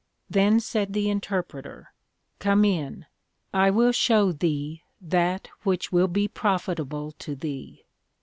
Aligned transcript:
Then 0.31 0.59
said 0.59 0.93
the 0.93 1.11
Interpreter, 1.11 1.93
Come 2.39 2.65
in, 2.65 3.05
I 3.53 3.69
will 3.69 3.91
shew 3.91 4.33
thee 4.33 4.81
that 4.99 5.47
which 5.61 5.91
will 5.91 6.07
be 6.07 6.27
profitable 6.27 7.11
to 7.19 7.35
thee. 7.35 7.85